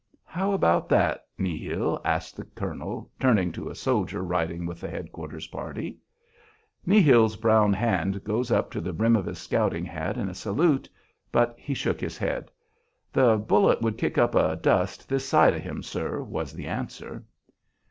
[0.25, 5.11] "How about that, Nihil?" asked the colonel, turning to a soldier riding with the head
[5.11, 5.99] quarters party.
[6.87, 10.89] Nihil's brown hand goes up to the brim of his scouting hat in salute,
[11.31, 12.49] but he shook his head.
[13.13, 17.23] "The bullet would kick up a dust this side of him, sir," was the answer.